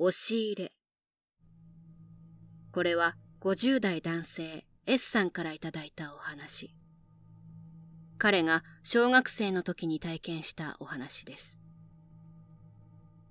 [0.00, 0.72] 押し入れ。
[2.70, 6.72] これは50代男性 S さんからいただいたお話。
[8.16, 11.58] 彼が小学生の時に体験したお話です。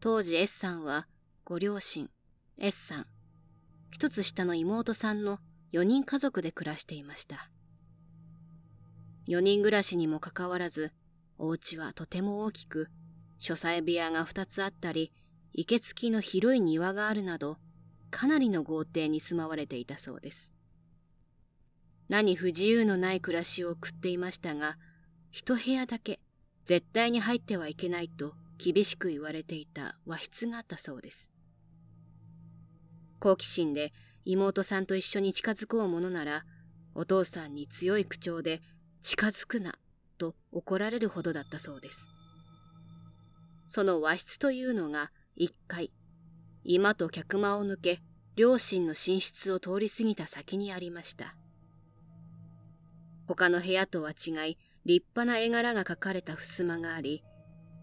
[0.02, 1.08] 当時 S さんは
[1.46, 2.10] ご両親
[2.58, 3.06] S さん、
[3.92, 5.40] 一つ下の妹さんの
[5.72, 7.50] 4人家族で暮らしていました。
[9.30, 10.92] 4人暮らしにもかかわらず、
[11.38, 12.90] お家はとても大きく、
[13.40, 15.14] 書斎部屋が2つあったり、
[15.58, 17.58] 生け付きの広い庭があるなど、
[18.12, 20.52] かなりの豪邸に住まわれていたそうです。
[22.10, 24.78] 何不自由のない暮らしを送っていましたが、
[25.32, 26.20] 一部屋だけ
[26.66, 31.28] 絶対に入ってはいけないと厳しく言われていた和室があったそうです。
[33.20, 33.94] 好奇心で
[34.26, 36.44] 妹さんと一緒に近づこうものなら、
[36.94, 38.62] お父さんに強い口調で
[39.02, 39.74] 近づくな
[40.20, 42.06] と怒られるほどだったそうです。
[43.68, 45.92] その和室というのが一階、
[46.64, 48.00] 居間と客間を抜け、
[48.36, 51.36] 両親の寝室を通り過ぎた先にありました。
[53.28, 57.24] 他の部屋とは違い、立派な絵柄が描かれた襖があり、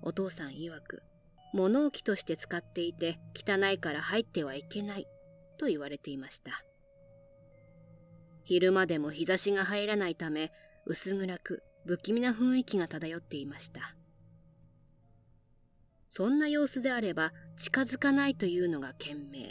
[0.03, 1.05] お父さん曰く、
[1.53, 5.07] 物置として使っていて汚いから入ってはいけない
[5.57, 6.65] と言われていました。
[8.43, 10.51] 昼間でも日差しが入らないため、
[10.87, 13.95] 薄暗く不気味な雰囲気が漂っていました。
[16.17, 19.49] そんな様子であれば近づかないというのが賢明。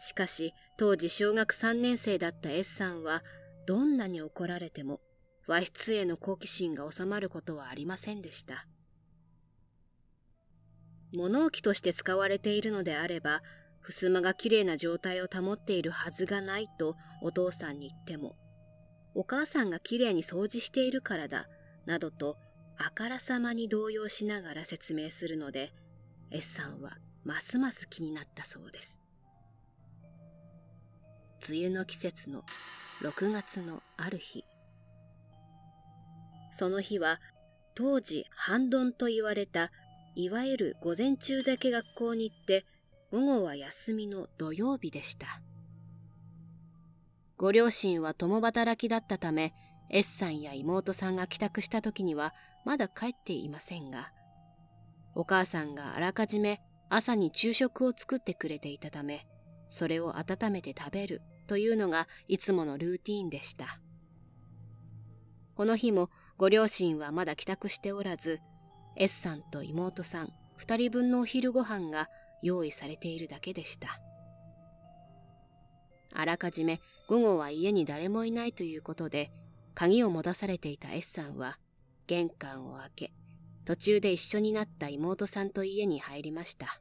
[0.00, 3.22] しかし当時小学3年生だった S さんは
[3.66, 5.02] どんなに怒られても
[5.46, 8.66] 和室への好奇心が収まることはありませんでした。
[11.12, 13.42] 物置として使われているのであれば、
[13.82, 18.36] 襖がきれいな状態を保っているはずがないとお父さんに言っても、
[19.14, 21.48] お母さんがきれいに掃除しているからだ、
[21.84, 22.38] などと
[22.82, 25.70] あからさまに動揺しながら説明するので
[26.30, 28.98] S さんはますます気になったそうです。
[31.46, 32.42] 梅雨の季節の
[33.02, 34.46] 6月のある日。
[36.52, 37.20] その日は
[37.74, 39.70] 当時半ドンと言われた
[40.14, 42.64] いわゆる午前中だけ学校に行って
[43.12, 45.42] 午後は休みの土曜日でした。
[47.36, 49.52] ご両親は共働きだったため
[49.90, 52.32] S さんや妹さんが帰宅した時には
[52.64, 54.12] まだ帰っていませんが、
[55.14, 59.26] お母さんがあらかじめ朝に昼食を作ってくれていたため、
[59.68, 63.80] それを温めて食べるというのがいつものルーティーンでした。
[65.54, 68.40] この日もご両親はまだ帰宅しておらず、
[68.96, 72.08] S さんと妹さん二人分のお昼ご飯が
[72.42, 74.00] 用意されているだけでした。
[76.12, 79.30] あらかじめ午後は家に誰もいないということで、
[79.74, 81.58] 鍵を持たされていた S さんは
[82.10, 83.12] 玄関を開け、
[83.64, 86.80] 途中で一緒になった妹さんと家に入りました。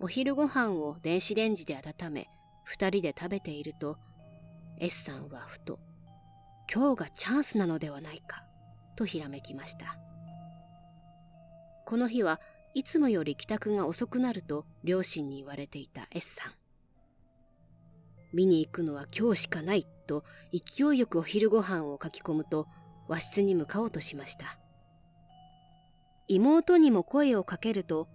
[0.00, 2.28] お昼ご飯を電子レンジで温め、
[2.64, 3.98] 二人で食べていると、
[4.78, 5.78] S さんはふと、
[6.72, 8.46] 今日がチャンスなのではないか、
[8.96, 9.98] とひらめきました。
[11.84, 12.40] この日は
[12.72, 16.52] いつもより帰宅が遅くなると両親に言われていた S さん。
[18.32, 22.66] 見に行くのは今日しかないと勢いよくお昼ご飯を書き込むと
[23.12, 24.58] 和室に向かおうとしました。
[26.28, 28.08] 妹にも声をかけると、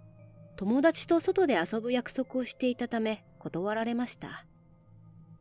[0.56, 4.44] 友達と外で遊ぶ約束をしていたため断られました。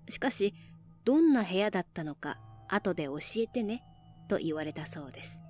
[0.10, 0.54] しかし、
[1.06, 3.84] どんな部屋だったのか後で教えてね、
[4.30, 5.42] と言われたそうです。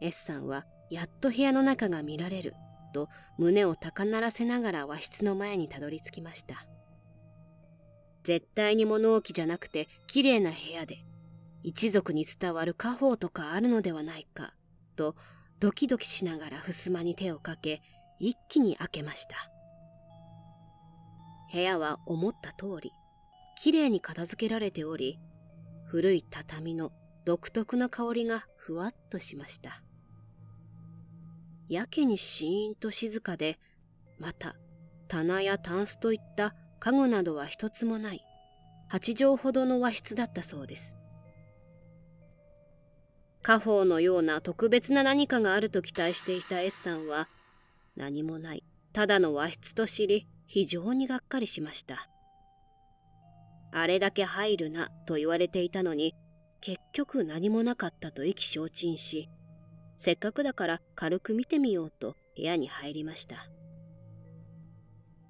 [0.00, 2.54] S さんは、やっと部屋の中が見られる、
[2.94, 6.66] と胸を高鳴らせながら和室の前にたどり着きました。
[8.24, 11.04] 絶対に物置じゃなくて綺麗な部屋で
[11.66, 14.54] 一族に伝わる家宝とかあるのではないか、
[14.94, 15.16] と
[15.58, 17.82] ドキドキしながら襖に手をかけ、
[18.20, 19.34] 一気に開けました。
[21.52, 22.92] 部屋は思った通り、
[23.60, 25.18] きれいに片付けられており、
[25.86, 26.92] 古い畳の
[27.24, 29.82] 独特な香りがふわっとしました。
[31.68, 33.58] やけにシーンと静かで、
[34.20, 34.54] また
[35.08, 38.24] 棚やタンスといった家具などは一つもない、
[38.86, 40.95] 八畳ほどの和室だったそうです。
[43.46, 47.28] 家宝のような特別な何かがあると期待していた S さんは、
[47.94, 52.08] 何もない、ただの和室と知り、非常にがっかりしました。
[53.70, 56.16] あれだけ入るなと言われていたのに、
[56.60, 59.28] 結局何もなかったと意気消沈し、
[59.96, 63.48] せっかくだから軽く見てみようと部屋に入りました。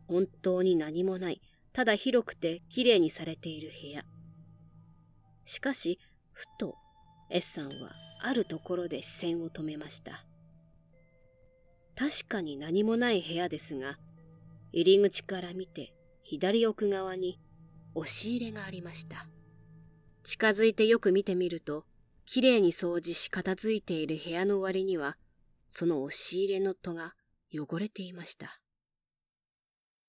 [0.09, 1.43] 本当に何もない、
[1.75, 4.07] ただ広くてきれいにされている部屋。
[5.45, 5.99] しかし、
[6.33, 6.77] ふと
[7.29, 10.25] S さんはあるところで視線を止めました。
[11.97, 13.99] 確かに何もない部屋ですが、
[14.73, 17.39] 入り口から見て左奥側に
[17.95, 19.29] 押し入れがありました。
[20.23, 21.85] 近づいてよく見てみると、
[22.25, 25.17] きれいに掃除し片付いている部屋の割には、
[25.71, 27.15] その押し入れの戸が
[27.55, 28.61] 汚れていました。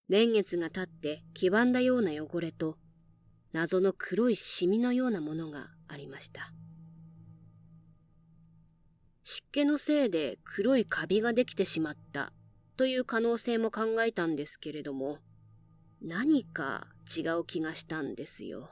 [0.10, 2.78] 年月が経って黄ばんだような汚れと、
[3.54, 6.52] 謎の黒いシミのようなものがありました。
[9.30, 12.32] 湿気のせいで黒いカビができてしまった
[12.78, 15.18] という可能性も考えたんですけれども、
[16.02, 18.70] 何か違う気がしたんですよ。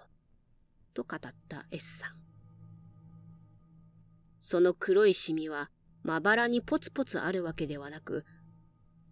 [0.94, 1.19] と語っ
[1.50, 2.12] た S さん。
[4.40, 5.72] その黒いシミは
[6.04, 8.24] まばらにポツポツあるわけではなく、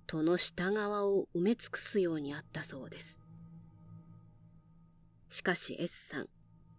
[0.07, 3.19] 戸の下側を埋め尽くすようにあったそうです。
[5.29, 6.29] しかし S さん、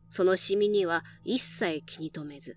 [0.09, 2.57] そのシミには一切気に留めず、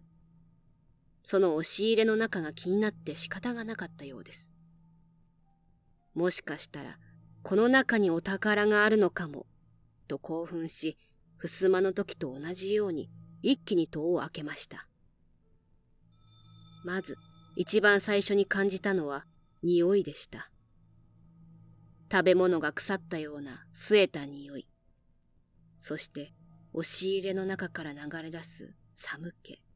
[1.29, 4.49] その押し入れの中が気になって仕方がなかったようです。
[6.13, 6.99] もしかしたら、
[7.43, 9.45] この中にお宝があるのかも、
[10.07, 10.97] と興奮し、
[11.37, 13.09] 襖の時と同じように
[13.41, 14.87] 一気に戸を開けました。
[16.85, 17.17] まず、
[17.57, 19.25] 一番最初に感じたのは
[19.63, 20.49] 匂いでした。
[22.09, 24.65] 食べ物が腐ったような据えた匂い。
[25.77, 26.31] そして、
[26.71, 29.66] 押し入れの中から流れ出す寒気。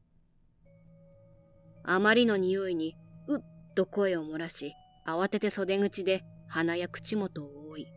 [1.84, 2.96] あまりの匂いに、
[3.26, 3.40] うっ
[3.74, 4.74] と声を漏らし、
[5.06, 7.88] 慌てて袖口で鼻や口元を覆い、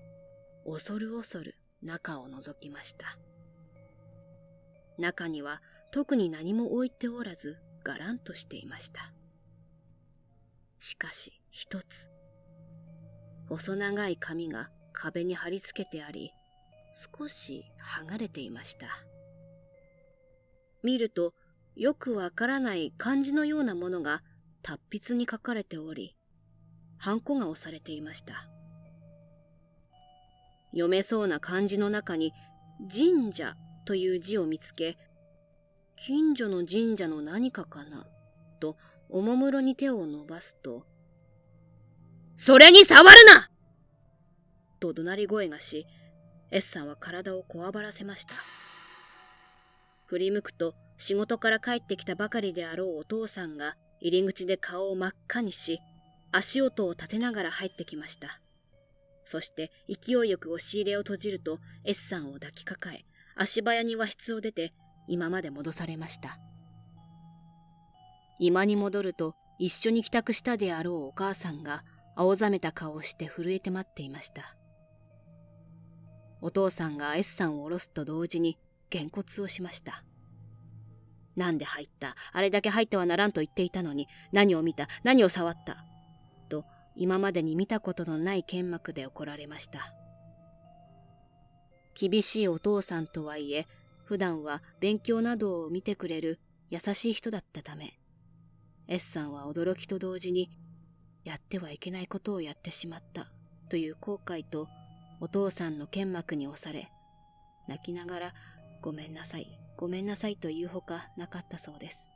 [0.66, 3.06] 恐る恐る中を覗きました。
[4.98, 5.62] 中には
[5.92, 9.14] 特に何も置いておらず、がらんとしていました。
[10.80, 12.10] しかし一つ、
[13.48, 16.32] 細長い紙が壁に貼り付けてあり、
[17.18, 17.66] 少し
[18.02, 18.88] 剥がれていました。
[20.82, 21.34] 見ると
[21.76, 24.22] よくわからない漢字のようなものが
[24.62, 26.16] 達筆に書かれており、
[26.98, 28.50] ハンコが押されていました。
[30.72, 32.34] 読めそうな漢字の中に
[32.94, 33.56] 神社
[33.86, 34.98] という字を見つけ、
[35.98, 38.08] 近所の神社の何かかな
[38.60, 38.78] と
[39.10, 40.86] おもむろに手を伸ばすと、
[42.38, 43.50] それに触るな
[44.80, 45.86] と怒鳴り声がし、
[46.52, 48.36] S さんは体をこわばらせました。
[50.06, 55.80] 振り向くと仕事から帰ってきたばかりであろうお父さんが入り口で顔を真っ赤にし、
[56.32, 58.40] 足音を立てながら入ってきました。
[59.24, 63.06] そして勢いよく押し入れを閉じると S さんを抱きかかえ、
[63.36, 64.74] 足早に和室を出て
[65.08, 66.40] 今まで戻されました。
[68.40, 71.84] 今に戻ると一緒に帰宅したであろうお母さんが
[72.16, 74.58] 青ざめた顔をして震えて待っていました。
[76.42, 78.58] お父さんが S さんを下ろすと同時に
[78.90, 80.04] げんこつをしました。
[81.36, 82.16] なんで入った？
[82.32, 84.88] あれだけ入ってはならんと言っていたのに、何を見た？
[85.04, 85.84] 何を触った？
[86.50, 86.66] と、
[86.96, 89.94] 今までに見たことのない剣幕で怒られました。
[91.94, 93.68] 厳しいお父さんとはいえ、
[94.06, 96.40] 普段は勉強などを見てくれる
[96.70, 97.98] 優しい人だったため、
[98.88, 100.50] S さんは驚きと同時に、
[101.24, 103.28] やってはいけないことをやってしまった
[103.70, 104.68] という後悔と、
[105.22, 106.92] お父さんの剣幕に押され、
[107.68, 108.34] 泣きながら、
[108.82, 112.10] ごめんなさい、ごめんなさいというほかなかったそうです。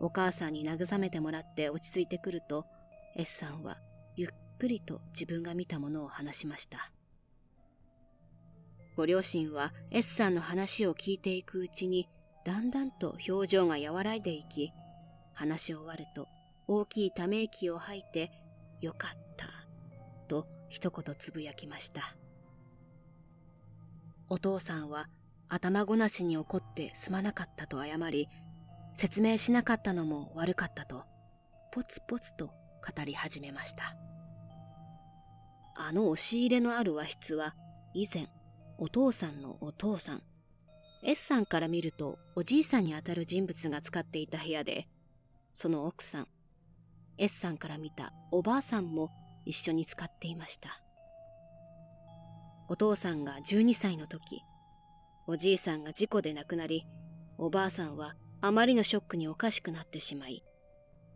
[0.00, 2.66] お母さんに慰めてもらって落ち着いてくると、
[3.16, 3.78] S さんは
[4.16, 4.28] ゆっ
[4.58, 6.92] くりと自分が見たものを話しました。
[8.96, 12.08] ご両親は S さんの話を聞いていくうちに、
[12.44, 14.72] だんだんと表情が和らいでいき、
[15.34, 16.26] 話し終わると
[16.66, 18.30] 大きいため息を吐いて、
[18.80, 19.48] よかった、
[20.28, 22.02] と一言つぶやきました。
[24.28, 25.08] お父さんは
[25.48, 28.28] 頭ごなしに怒ってすまなかったと謝り、
[28.94, 31.04] 説明しなかったのも悪かったと、
[31.72, 32.52] ポツポツと語
[33.04, 33.96] り始めました。
[35.76, 37.54] あの押し入れのある和室は、
[37.94, 38.28] 以前、
[38.78, 40.22] お父さんのお父さん、
[41.02, 44.88] S さんから見るとおじいさんにあたる人物が使っていた部屋で、
[45.54, 46.28] その奥さん、
[47.16, 49.10] S さんから見たおばあさんも
[49.44, 50.82] 一緒に使っていました。
[52.68, 54.42] お父さんが12歳の時、
[55.30, 56.86] おじいさんが事故で亡くなり、
[57.36, 60.42] おばあさんはあまりのショックにおかしくなってしまい、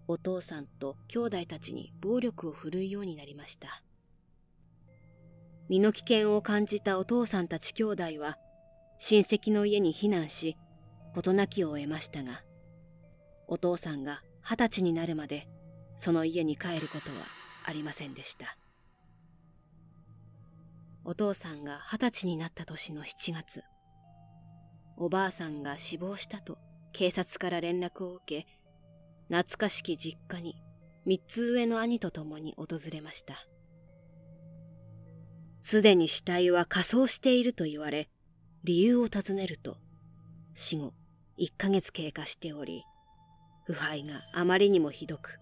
[0.06, 3.82] お父さんと兄弟たちに暴力を振るうようになりました。
[5.70, 8.36] 身の危険を感じたお父さんたち兄弟は、
[8.98, 10.58] 親戚の家に避難し、
[11.14, 12.42] 事なきを得ましたが、
[13.48, 15.48] お父さんが二十歳になるまで、
[15.96, 17.16] その家に帰ることは
[17.64, 18.58] ありませんでした。
[21.02, 23.64] お父さんが二十歳になった年の7月、
[24.96, 26.58] おばあさんが死亡したと
[26.92, 28.46] 警察から連絡を受け、
[29.28, 30.56] 懐かしき実家に
[31.06, 33.34] 三つ上の兄と共に訪れました。
[35.62, 38.08] すでに死体は仮装していると言われ、
[38.64, 39.78] 理由を尋ねると、
[40.54, 40.92] 死後
[41.38, 42.84] 1ヶ月経過しており、
[43.64, 45.38] 腐敗があまりにもひどく、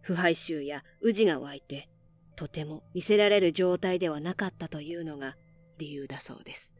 [0.00, 1.88] 腐敗臭や宇治が湧いて、
[2.34, 5.36] とても見せられる状態ではなかったというのが
[5.78, 6.71] 理由だそうです。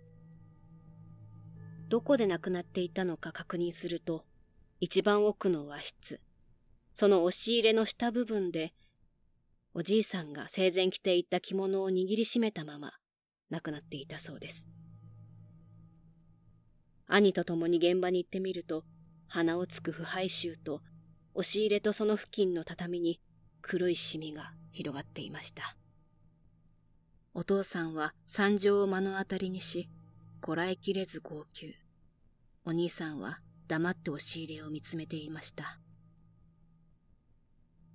[1.93, 4.25] どこで亡くなっていたのか確認すると、
[4.81, 6.23] 一番奥の和室、
[6.95, 8.73] その押し入れの下部分で、
[9.75, 12.93] おじいさんが生前着ていた着物を握りしめたまま
[13.51, 14.67] 亡くなっていたそうです。
[17.09, 18.85] 兄と共に現場に行ってみると、
[19.29, 20.81] 鼻をつく腐敗臭と、
[21.35, 23.21] 押し入れとその付近の畳に
[23.61, 25.77] 黒いシミが広がっていました。
[27.35, 29.91] お父さんは惨状を目の当たりにし、
[30.41, 31.82] こらえきれず号泣。
[32.65, 35.81] お兄さんは黙って押し入れを見つめていました。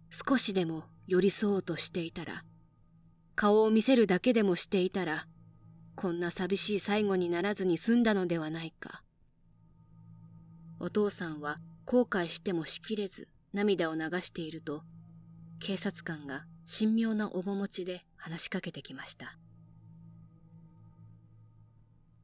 [0.09, 2.43] 少しでも寄り添おうとしていたら、
[3.35, 5.27] 顔を見せるだけでもしていたら、
[5.95, 9.03] こんな寂しい最後にならずに済んだのではないか。
[10.79, 14.83] お父さんは後悔してもしきれず涙を流していると、
[15.59, 19.37] 警察官が神妙な面持ちで話しかけてきました。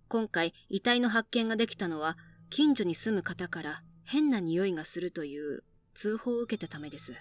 [0.09, 2.17] 今回遺体の発見ができたのは
[2.55, 5.63] 近所に住む方から変な匂いがするという
[5.95, 7.13] 通報を受けたためです。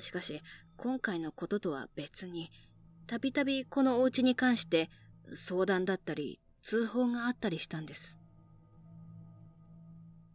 [0.00, 0.40] しかし
[0.78, 2.50] 今回のこととは別に
[3.06, 4.88] たびたびこのお家に関して
[5.34, 8.16] 相談だったり通報があったりしたんです。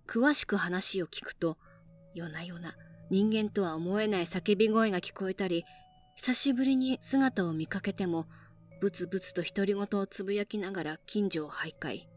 [0.06, 1.58] 詳しく話を聞くと、
[2.14, 2.76] 夜な夜な
[3.10, 5.66] 人間とは思えない叫び声が聞こえたり、
[6.16, 8.28] 久しぶりに姿を見かけても、
[8.82, 12.17] ブツブツと独り言をつぶやきながら近所を徘徊。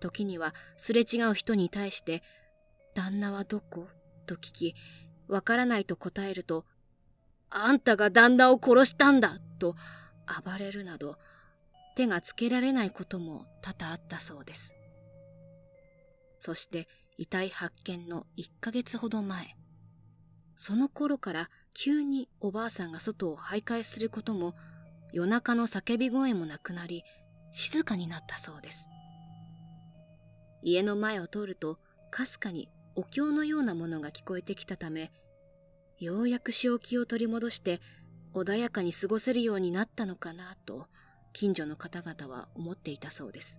[0.00, 2.22] 時にはすれ違う人に対して、
[2.94, 3.86] 旦那はどこ？
[4.26, 4.74] と聞き、
[5.28, 6.64] わからないと答えると、
[7.50, 9.76] あんたが旦那を殺したんだと
[10.44, 11.16] 暴れるなど、
[11.96, 14.72] 手がつけられないことも多々あったそうです。
[16.38, 16.88] そして
[17.18, 19.56] 遺体発見の1ヶ月ほど前。
[20.56, 24.54] その頃から急におばあさんが外を徘徊することも
[25.12, 27.02] 夜中の叫び声もなくなり
[27.52, 28.86] 静かになったそうです。
[30.62, 31.78] 家の前を通ると
[32.10, 35.12] かすかにお経のようなものが聞こえてきたため
[35.98, 37.80] ようやく正気を取り戻して
[38.34, 40.86] 穏やかに過ごせるようになったのかなと
[41.32, 43.58] 近所の方々は思っていたそうです。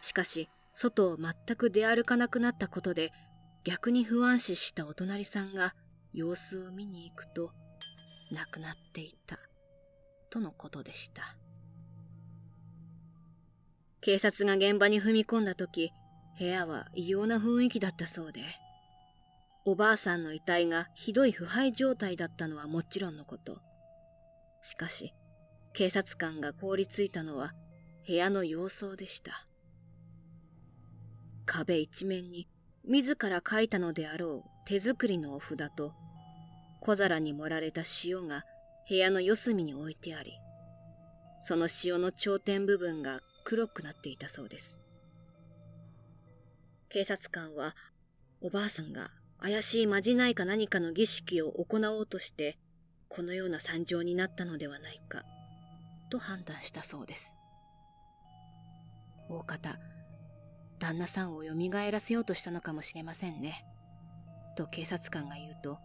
[0.00, 3.12] しかし外を全く出歩かなくなったことで
[3.64, 5.74] 逆に不安視したお隣さんが
[6.12, 7.52] 様子を見に行くと
[8.32, 9.38] 亡くなっていた
[10.30, 11.36] とのことでした
[14.02, 15.92] 警察が現場に踏み込んだ時
[16.38, 18.42] 部屋は異様な雰囲気だったそうで。
[19.66, 23.60] おばあさんの遺体がひどい腐敗状態だったのはもちろんのこと。
[24.62, 25.12] しかし
[25.74, 27.52] 警察官が凍りついたのは
[28.06, 29.46] 部屋の様相でした。
[31.44, 32.48] 壁一面に
[32.84, 35.92] 自ら書いたのであろう手作りのお札と
[36.80, 38.44] 小皿に盛られた塩が
[38.88, 40.32] 部屋の四隅に置いてあり、
[41.42, 44.80] その塩の頂点部分が黒くなっていたそうです。
[46.88, 47.76] 警察官は
[48.40, 52.58] おばあさんが怪しいまじないか何かの儀式を行おうとして
[53.08, 55.24] このような惨状になったのではないか
[56.10, 57.32] と判断したそうです。
[59.28, 59.78] 大方
[60.80, 61.50] 旦那さんを蘇
[61.90, 63.64] らせようとしたのかもしれませんね。
[64.56, 65.78] と警察官が言うと、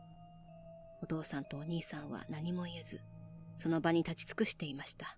[1.04, 3.02] お父さんとお兄さんは何も言えず、
[3.58, 5.18] その場に立ち尽くしていました。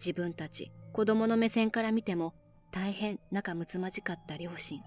[0.00, 2.34] 自分たち子供の目線から見ても
[2.72, 4.80] 大変仲睦まじかった両親。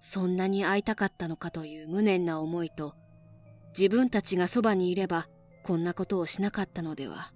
[0.00, 2.94] そんなに会いたかったのかという無念な思いと、
[3.76, 5.28] 自分たちがそばにいれば
[5.62, 7.32] こんなことをしなかったのでは、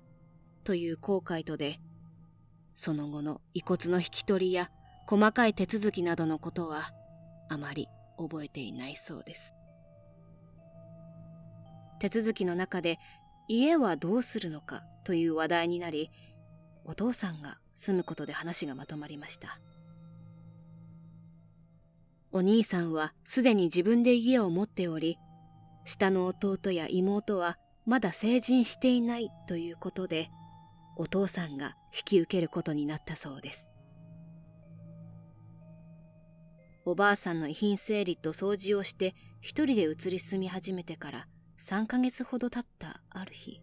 [0.64, 1.80] という後悔とで
[2.74, 4.70] その後の遺骨の引き取りや
[5.06, 6.92] 細かい手続きなどのことは
[7.48, 7.88] あまり
[8.18, 9.54] 覚えていないそうです。
[11.98, 12.98] 手続きの中で
[13.48, 14.82] 家はどうするのか？
[15.04, 16.10] という話題になり、
[16.84, 19.58] お父さんが住むことで話がまとまりました。
[22.30, 25.16] お兄さんはすでに自分で家を持っており、
[25.86, 30.28] 下の弟や妹はまだ成人していないということで、
[30.98, 33.66] お父さんが引き受けることになったそうです。
[36.84, 41.26] おばあさんの遺品整理と掃除をして一人で移り住み始めてから
[41.68, 43.60] 3ヶ月ほど経ったある日、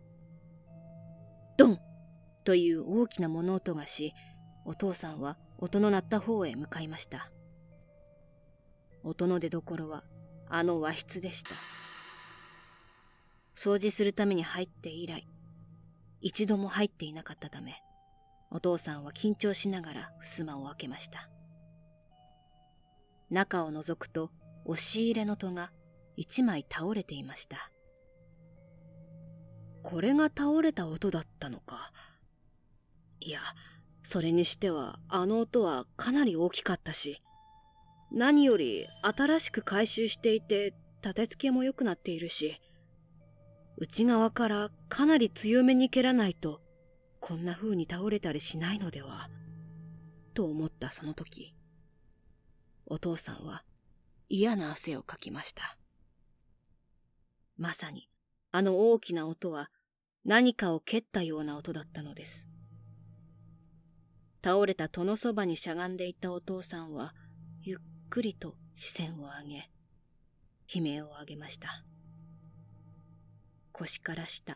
[1.57, 1.79] ドン
[2.43, 4.13] という大きな物音がし、
[4.63, 7.31] お父さんは音の鳴った方へ向かいました。
[9.01, 10.03] 音の出どころは
[10.47, 11.49] あの和室でした。
[13.55, 15.27] 掃除するために入って以来、
[16.21, 17.73] 一度も入っていなかったため、
[18.51, 21.31] お父さんは緊張しながら襖を開けました。
[23.31, 24.29] 中を覗くと、
[24.65, 25.71] 押し入れの戸が
[26.15, 27.71] 一枚倒れていました。
[29.85, 31.91] これが倒れた音だったのか。
[33.19, 33.39] いや、
[34.01, 37.21] それにしてはあの音はかなり大きかったし、
[38.11, 40.73] 何より新しく回収していて
[41.03, 42.59] 立て付けも良くなっているし、
[43.77, 46.61] 内側からかなり強めに蹴らないと
[47.19, 49.29] こんな風に倒れたりしないのでは
[50.33, 51.53] と思ったその時
[52.85, 53.63] お父さんは
[54.29, 55.77] 嫌な汗をかきました
[57.57, 58.07] まさに
[58.55, 59.69] あの大きな音は
[60.23, 62.47] 何かを蹴ったような音だったのです
[64.41, 67.13] 倒れた戸のそばにしゃがんでいたお父さんは
[67.63, 67.77] ゆっ
[68.09, 69.69] くりと視線を上げ
[70.73, 71.83] 悲鳴を上げました
[73.73, 74.55] 腰から下、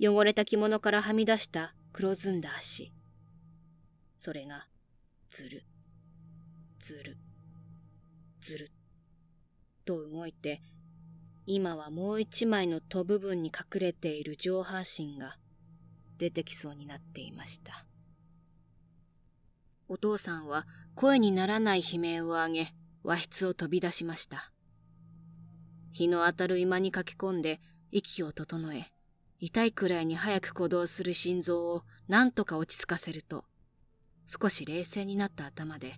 [0.00, 2.90] 汚れた着物からはみ出した黒ずんだ足。
[4.16, 4.66] それが、
[5.28, 5.66] ずる、
[6.78, 7.18] ずる、
[8.40, 8.70] ずる、
[9.84, 10.62] と動いて、
[11.46, 15.36] 今はもう一枚の戸部分に隠れている上半身が
[16.18, 17.86] 出てきそうになっていました。
[19.88, 22.68] お父さんは声にならない悲鳴を上げ、
[23.04, 24.50] 和室を飛び出しました。
[25.92, 27.60] 日の当たる居間に駆け込んで
[27.92, 28.90] 息を整え、
[29.38, 33.44] 痛いくらいに早く鼓動する心臓を何とか落ち着かせると、
[34.26, 35.94] 少し冷静になった頭で、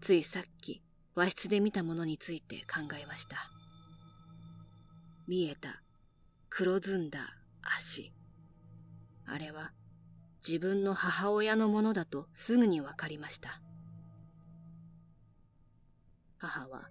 [0.00, 0.82] ついさっき
[1.16, 3.53] 和室で見たものについて考えました。
[5.26, 5.82] 見えた
[6.50, 8.12] 黒ずんだ足。
[9.26, 9.72] あれは
[10.46, 13.62] 自分の母親のものだとすぐにわかりました。
[16.38, 16.90] 母は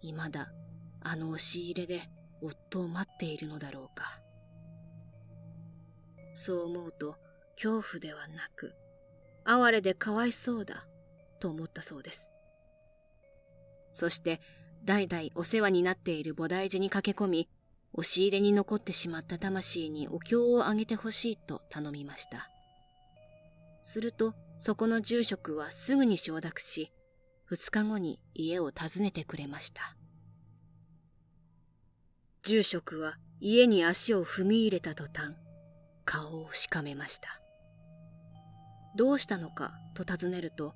[0.00, 0.52] 未だ
[1.00, 2.08] あの押し入れで
[2.40, 4.20] 夫を待っているのだろうか。
[6.34, 7.16] そう思うと
[7.56, 8.74] 恐怖ではなく、
[9.44, 10.86] 哀れでかわいそうだ
[11.40, 12.30] と思ったそうです。
[13.94, 14.40] そして
[14.84, 17.48] 代々お世話になっている菩提寺に駆け込み、
[17.92, 22.48] 押し入れに残ってしまった魂にお経をあげてほしいと頼みました。
[23.82, 26.92] すると、そこの住職はすぐに承諾し、
[27.44, 29.96] 二日後に家を訪ねてくれました。
[32.42, 35.34] 住職は家に足を踏み入れた途端、
[36.04, 37.40] 顔をしかめました。
[38.96, 40.74] どうしたのかと尋ねると、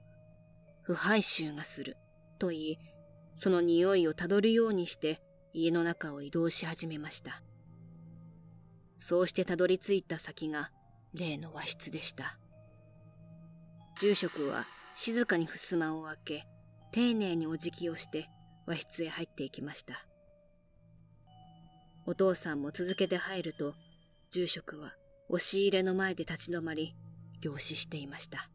[0.83, 1.97] 腐敗臭がする
[2.39, 2.79] と言い、
[3.43, 5.21] その匂いをたどるようにして
[5.53, 7.43] 家の中を移動し始めました。
[9.01, 10.71] そうしてたどり着いた先が
[11.13, 12.39] 例の和室でした。
[14.01, 16.45] 住職は静かに襖を開け、
[16.93, 18.31] 丁寧にお辞儀をして
[18.65, 20.07] 和室へ入っていきました。
[22.07, 23.75] お父さんも続けて入ると、
[24.31, 24.93] 住職は
[25.29, 26.95] 押し入れの前で立ち止まり、
[27.41, 28.49] 凝視していました。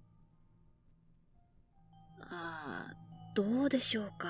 [2.21, 2.93] ああ、
[3.35, 4.29] どうでしょうか。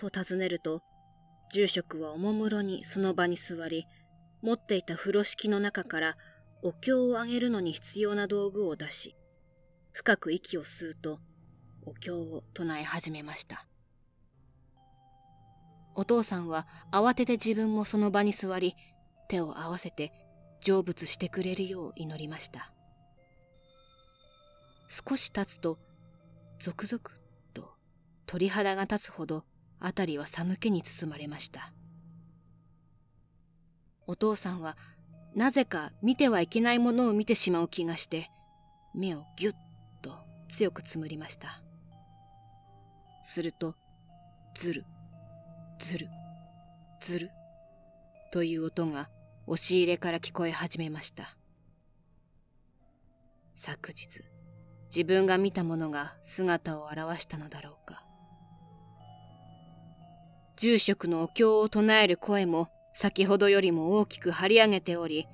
[0.00, 0.82] と尋ねると、
[1.52, 3.84] 住職はおもむろにその場に座り、
[4.40, 6.16] 持っていた風呂敷の中から
[6.62, 9.14] お経をあげるのに必要な道具を出し、
[9.92, 11.18] 深く息を吸うと、
[11.84, 13.66] お経を唱え始めました。
[15.94, 18.74] お父さんは慌てて自分もその場に座り、
[19.28, 20.12] 手を合わせて
[20.64, 22.72] 成仏してくれるよう祈りました。
[24.88, 25.78] 少し経つと、
[26.58, 27.12] ゾクゾク
[27.52, 27.74] と
[28.26, 29.44] 鳥肌が立つほど
[29.80, 31.72] 辺りは寒気に包まれました。
[34.06, 34.76] お父さんは
[35.34, 38.30] なぜか見てはいけないものを見てしまう気がして、
[38.94, 39.52] 目をぎゅっ
[40.02, 40.12] と
[40.48, 41.62] 強くつむりました。
[43.24, 43.76] すると、
[44.54, 44.84] ずる
[45.80, 46.08] ずる、
[47.00, 47.30] ずる、
[48.32, 49.08] という音が
[49.46, 51.36] 押し入れから聞こえ始めました。
[53.56, 54.22] 昨日、
[54.94, 57.99] 自分が見たものが姿を現したのだろうか。
[60.60, 65.26] 住職のお経を唱える声も先ほどよりも大きく張り上げており、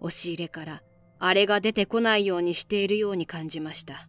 [0.00, 0.82] 押し入れから
[1.20, 4.08] あれが出てこないようにしているように感じました。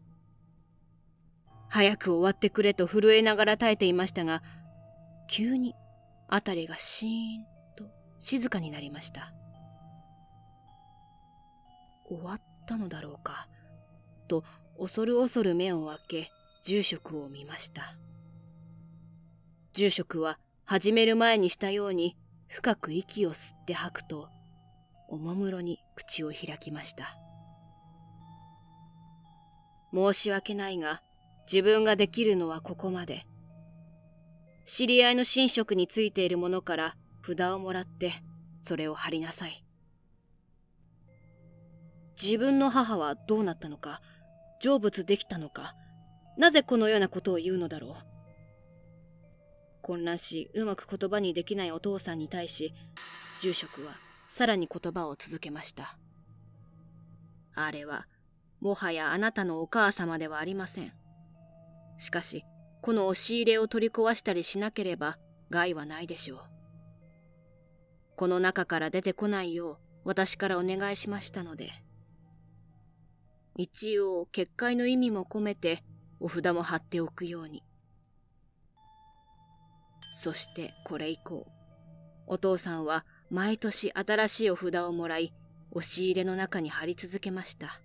[1.70, 4.42] 早く終わってくれと震えながら耐えていましたが、
[5.30, 5.76] 急に
[6.28, 7.10] 辺りがシー
[7.42, 7.46] ン
[7.78, 7.86] と
[8.18, 9.36] 静かになりました。
[12.10, 13.48] 終わったのだろうか、
[14.28, 14.44] と
[14.80, 16.30] 恐る恐る目を開け
[16.64, 17.94] 住職を見ました。
[19.74, 22.18] 住職は始める前にしたように
[22.50, 24.28] 深く息を吸って吐くと、
[25.08, 27.18] おもむろに口を開きました。
[29.94, 31.02] 申し訳ないが、
[31.52, 33.26] 自分ができるのはここまで。
[34.66, 38.14] 知り合いの神職についているものから札をもらって
[38.62, 39.66] それを貼りなさい。
[42.22, 44.02] 自分の母はどうなったのか、
[44.62, 45.76] 成仏できたのか、
[46.38, 48.11] なぜこのようなことを言うのだろう。
[49.82, 52.74] 混乱し、うまく言葉にできないお父さんに対し、
[53.42, 53.94] 住職は
[54.28, 55.98] さらに言葉を続けました。
[57.54, 58.08] あれは、
[58.62, 60.94] もはやあなたのお母様ではありません。
[61.98, 62.46] しかし、
[62.82, 65.18] この押し入れを取り壊したりしなければ
[65.50, 66.40] 害はないでしょう。
[68.16, 71.72] この中から出てこないよう私からお願いしましたので。
[73.58, 75.84] 一応結界の意味も込めて
[76.20, 77.64] お札も貼っておくように。
[80.22, 81.48] そしてこれ以降、
[82.28, 85.34] お父さんは毎年新しいお札をもらい、
[85.72, 87.82] 押し入れの中に貼り続けました。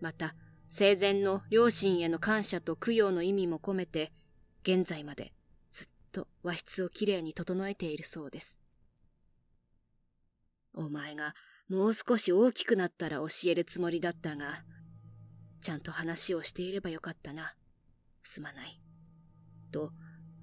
[0.00, 0.36] また、
[0.68, 4.12] 生前の両親への感謝と供養の意味も込めて、
[4.62, 5.32] 現在まで
[5.72, 8.60] ずっと和室をきれいに整えているそうです。
[10.72, 11.34] お前が
[11.68, 14.62] もう少し大きくなったら教えるつもりだったが、
[15.62, 17.56] ちゃんと話をしていればよかったな。
[18.22, 18.80] すまない。
[19.72, 19.90] と、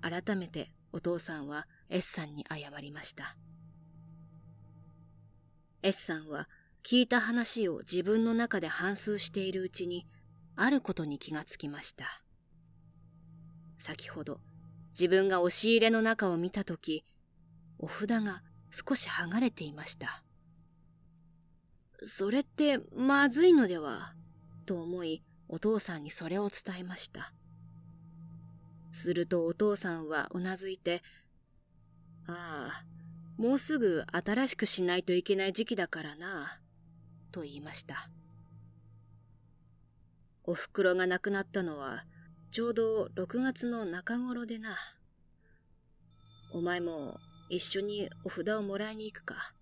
[0.02, 3.38] 改めてお父さんは S さんに謝りました。
[5.82, 6.50] S さんは
[6.84, 10.08] 聞いた話を自分の中で反芻しているうちに、
[10.56, 12.06] あることに気がつきました。
[13.78, 14.40] 先ほど
[14.92, 17.06] 自分が押し入れの中を見たとき、
[17.78, 20.24] お札が少し剥がれていました。
[22.06, 24.14] それってまずいのでは？
[24.66, 27.34] と思い、お父さんにそれを伝えました。
[28.92, 31.02] するとお父さんはうなずいて、
[32.28, 32.86] ああ、
[33.38, 36.60] もうすぐ新しくしないといけない時期だからな、
[37.32, 38.10] と言いました。
[40.44, 42.06] お袋が亡くなったのは、
[42.52, 44.76] ちょうど6月の中頃でな。
[46.54, 47.16] お前も
[47.50, 49.54] 一緒にお札をもらいに行くか。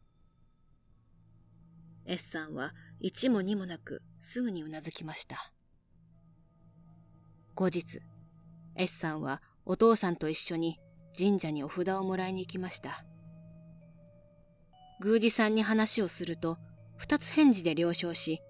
[2.06, 5.52] S さんは一も二もなくすぐにうなずきました。
[7.54, 8.00] 後日、
[8.78, 10.80] S さんはお父さんと一緒に
[11.18, 13.04] 神社にお札をもらいに行きました。
[15.04, 16.58] 宮司さんに話をすると、
[16.96, 18.42] 二つ返事で了承し、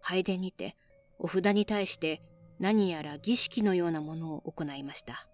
[0.00, 0.76] 拝殿にて
[1.18, 2.22] お札に対して
[2.58, 5.28] 何やら儀式のようなものを行いました。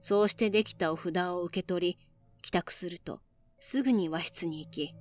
[0.00, 1.98] そうしてできたお札を受け取り、
[2.42, 3.20] 帰宅すると
[3.58, 4.94] すぐに和室に行き、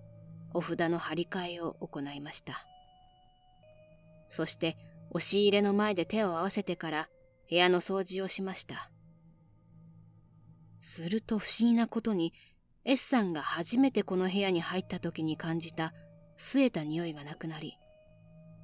[0.53, 2.65] お札の張り替えを行いました。
[4.29, 4.77] そして
[5.11, 7.09] 押し入れの前で手を合わせてから
[7.49, 8.91] 部屋の掃除をしました。
[10.81, 12.33] すると不思議なことに
[12.85, 15.93] S さんが初めてこの部屋に入った時に感じた
[16.37, 17.77] 据えた匂いがなくなり、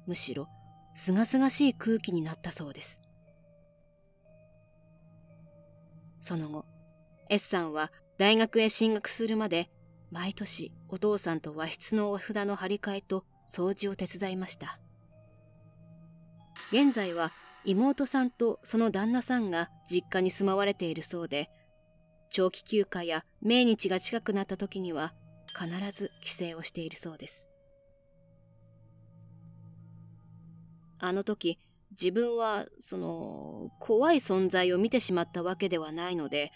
[0.06, 0.48] むしろ、
[0.94, 3.00] すがすがしい空気になったそうです。
[6.20, 6.64] その後、
[7.28, 9.70] S さんは大学へ進学するまで、
[10.10, 14.80] 毎年お父さんと和室のお札の張り替えと掃除を手伝いました。
[16.72, 17.32] 現在は
[17.66, 21.50] 妹さんとその旦那さんが実家に住まわれているそうで、
[22.30, 25.12] 長期休暇や命日が近くなった時には
[25.48, 27.48] 必ず帰省をしているそうです。
[31.00, 31.58] あの時、
[31.90, 36.52] 自分は、その、怖い存在を見てしまったわけではないので、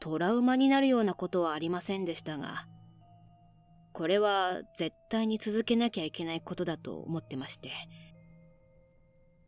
[0.00, 2.66] トラウマになるようなことはありませんでしたが、
[3.92, 7.70] これは絶対に続けなきゃいけないことだと思ってまして。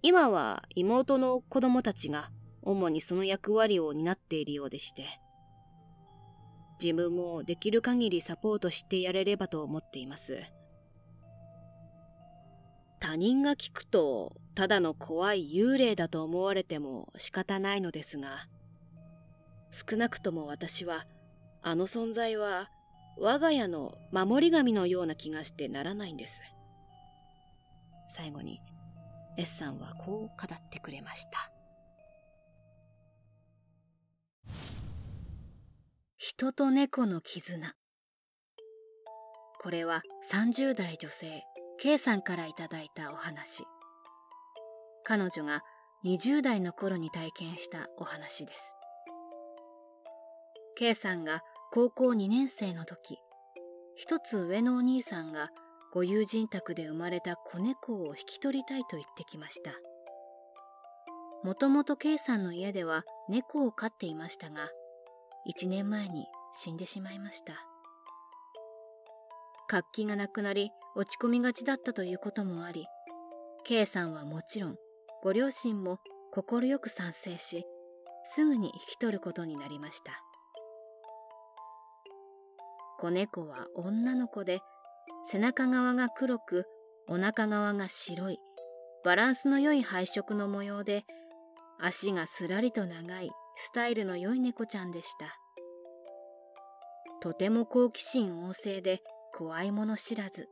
[0.07, 2.29] 今は妹の子供たちが
[2.61, 5.07] 主にその役割を担っているようでして、
[6.79, 10.43] 自分もできる限りサポートしてやれればと思っています。
[13.01, 18.47] 他人が聞くとただの怖い幽霊だと思われても仕方ないのですが、
[19.71, 21.07] 少なくとも私は
[21.63, 22.69] あの存在は
[23.19, 26.43] 我が家の守り神のような気がしてならないんです。
[28.11, 28.61] 最後に
[29.37, 31.53] S さんはこう語ってくれました。
[36.17, 37.75] 人と猫の絆。
[39.61, 41.43] これは30代女性
[41.81, 43.65] K さんからいただいたお話。
[45.05, 45.63] 彼女が
[46.05, 48.75] 20代の頃に体験したお話です。
[50.77, 51.43] K さんが
[51.73, 53.19] 高校2年生の時、
[53.97, 55.51] 一つ上のお兄さんが
[55.95, 59.71] ご友人宅で生まれた子猫を引き取りたいと言ってきました。
[61.45, 64.71] もともと K さんの家では猫を飼っていましたが、
[65.49, 67.55] 1年前に死んでしまいました。
[69.69, 72.87] 活気がなくなり落ち込みがちだったということもあり
[73.65, 74.77] K さんはもちろん
[75.23, 76.01] ご両親も
[76.33, 77.65] 快く賛成し
[78.25, 80.13] すぐに引き取ることになりました。
[82.99, 84.61] 子猫は女の子で、
[85.25, 86.67] 背中側が黒く、
[87.09, 88.39] お腹側が白い、
[89.05, 91.05] バランスの良い配色の模様で、
[91.79, 95.39] 足がすらりと長いスタイルの良い猫ちゃんでした。
[97.21, 100.49] とても好奇心旺盛で怖いもの知らず。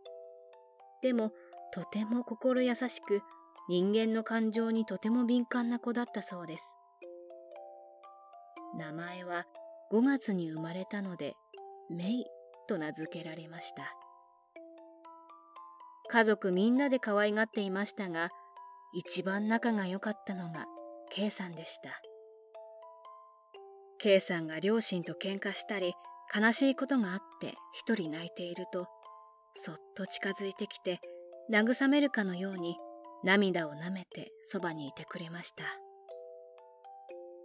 [1.03, 1.33] でも、
[1.73, 3.23] とても心優しく、
[3.69, 6.65] 人間の感情にとても敏感な子だったそうです。
[8.77, 9.47] 名前は
[9.93, 11.35] 5月に生まれたので、
[11.91, 12.25] メイ
[12.69, 14.02] と名付けられました。
[16.13, 18.29] 家族みんなで可愛がっていましたが、
[18.93, 20.67] 一番仲が良かったのが
[21.11, 22.03] K さんでした。
[23.99, 25.95] K さんが両親と喧嘩したり、
[26.39, 28.89] 悲しいことがあって一人泣いていると、
[29.57, 31.01] そっと近づいてきて、
[31.51, 32.77] 慰めるかのように
[33.25, 35.65] 涙をなめてそばにいてくれました。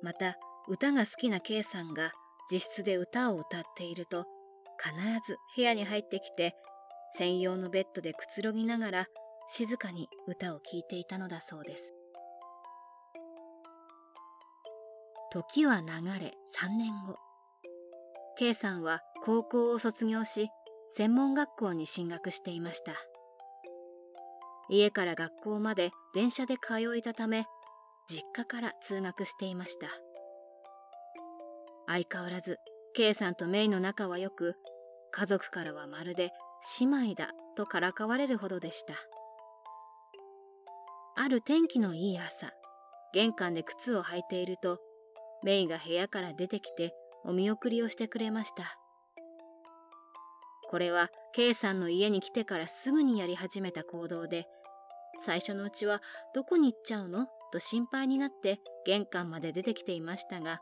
[0.02, 0.36] また、
[0.68, 2.12] 歌が好きな K さんが
[2.52, 4.26] 自室で歌を歌っていると、
[4.78, 4.94] 必
[5.26, 6.54] ず部屋に入ってきて
[7.16, 9.08] 専用のベッドでくつろぎながら
[9.50, 11.94] 静かに歌を聴いていたのだそうです。
[15.32, 15.86] 時は流
[16.20, 17.16] れ3年後。
[18.38, 20.50] K さんは高校を卒業し
[20.92, 22.94] 専門学校に進学していました。
[24.70, 27.46] 家から学校まで電車で通いたため
[28.10, 29.88] 実家から通学していました。
[31.88, 32.58] 相変わらず
[32.96, 34.56] K さんとメイの仲は良く、
[35.12, 36.32] 家族からはまるで
[36.80, 38.94] 姉妹だとからかわれるほどでした。
[41.16, 42.52] ある天気のいい朝、
[43.14, 44.80] 玄関で靴を履いていると、
[45.44, 46.94] メイが部屋から出てきて
[47.24, 48.78] お見送りをしてくれました。
[50.70, 54.48] これは K さんの家に来てからすぐにやり始めた行動で、
[55.22, 56.02] 最初のうちは
[56.36, 57.28] どこに行っちゃうの？
[57.52, 60.60] と心配になって玄関まで出てきていましたが、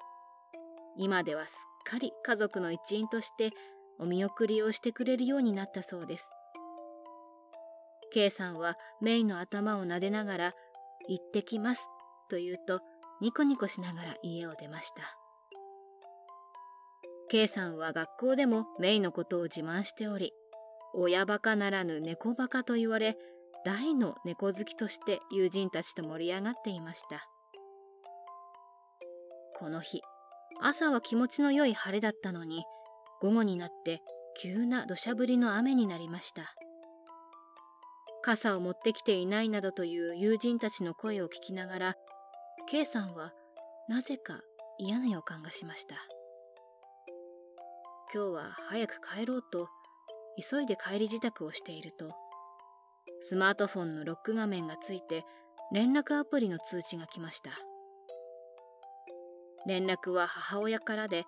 [0.97, 1.55] 今ではすっ
[1.91, 3.51] かり家族の一員として
[3.99, 6.29] お見送りをしてくれるようになったそうです。
[8.13, 10.53] K さんはメイの頭を撫でながら、
[11.07, 11.87] 行ってきます
[12.29, 12.81] と言うと、
[13.21, 15.17] ニコニコしながら家を出ました。
[17.29, 20.31] K さんは学校でもメイのことを自慢しており、
[20.93, 23.17] 親バカならぬ猫バカと言われ、
[23.65, 27.27] 大の猫好きとして友人たちと盛り上がっていました。
[29.57, 30.01] この日、
[30.61, 32.63] 朝は気持ちの良い晴れだったのに、
[33.21, 34.01] 午後になって
[34.41, 36.53] 急な土砂降りの雨になりました。
[38.21, 41.95] 傘を持ってきていないなどという友人たちの声を聞きながら、
[42.67, 43.31] K さんは
[43.87, 44.41] なぜか
[44.79, 45.95] 嫌な予感がしました。
[48.13, 49.69] 今日は早く帰ろうと、
[50.49, 52.09] 急いで帰り支度をしていると、
[53.21, 55.23] スマートフォンのロック画面がついて
[55.71, 57.51] 連絡アプリの通知が来ました。
[59.67, 61.25] 連絡は母親からで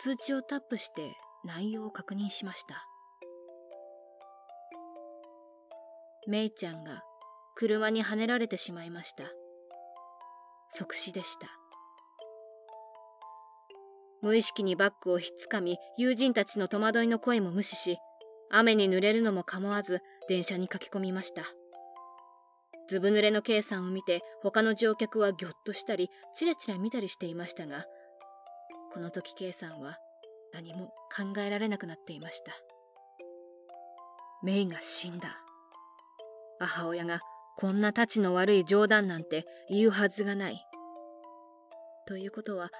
[0.00, 2.86] 通知をタップして内容を確認しました。
[6.28, 7.02] メイちゃんが
[7.56, 9.24] 車にはねられてしまいました。
[10.68, 11.48] 即死でした。
[14.22, 17.98] 無意識にバッグをひっつかみ、友人たちの戸惑いの声も無視し、
[18.50, 21.42] 雨に濡れるのも構わず電車に駆け込みました。
[22.88, 27.84] ずぶ濡れの K さんを見て他の乗客はぎょっとしたりチラチラ見たりしていましたが
[28.92, 29.98] この時 K さんは
[30.52, 32.52] 何も考えられなくなっていました。
[34.42, 35.36] メイが死んだ。
[36.58, 37.20] 母親が
[37.56, 40.64] こんなたちの悪い冗談なんて言うはずがない。
[42.06, 42.70] ということは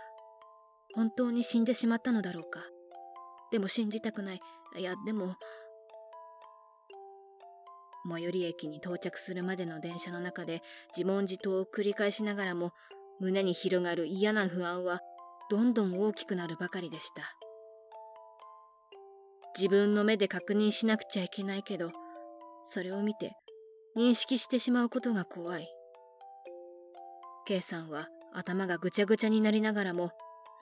[0.95, 2.61] 本当に死んでしまったのだろうか。
[3.51, 4.41] でも信じたくない。
[4.77, 5.37] いやでも
[8.11, 10.63] 最寄り駅に到着するまでの電車の中で
[10.97, 12.73] 自問自答を繰り返しながらも
[13.21, 15.01] 胸に広がる嫌な不安は
[15.51, 17.23] どんどん大きくなるばかりでした。
[19.57, 21.91] 自分の目で確認しなくちゃいけないけど、
[22.65, 23.33] それを見て
[23.97, 25.69] 認識してしまうことが怖い。
[27.47, 30.11] K さんは頭がぐちゃぐちゃになりながらも、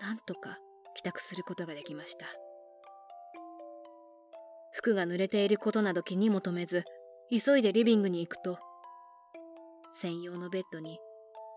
[0.00, 0.58] なんとか
[0.94, 2.26] 帰宅することができました。
[4.72, 6.84] 服が濡れていることなど気にも留めず、
[7.30, 8.58] 急いでリビングに行くと、
[10.00, 10.98] 専用のベッドに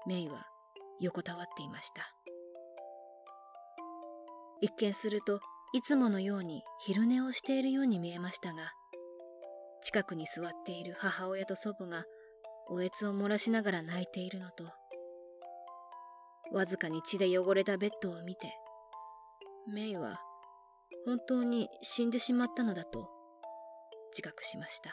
[0.07, 0.47] メイは
[0.99, 2.18] 横たわっていました。
[4.61, 5.39] 一見すると
[5.73, 8.73] いつものように昼寝をしているように見えましたが、
[9.81, 12.03] 近くに座っている母親と祖母が
[12.67, 14.65] おえつを漏らしながら泣いているのと、
[16.51, 18.51] わずかに血で汚れたベッドを見て、
[19.71, 20.19] メイは
[21.05, 23.07] 本当に死んでしまったのだと
[24.11, 24.91] 自覚しました。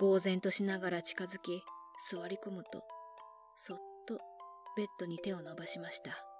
[0.00, 1.62] 呆然としながら近づき、
[2.10, 2.82] 座り込むと、
[3.56, 4.18] そっと
[4.76, 6.33] ベッドに手を伸ばしました。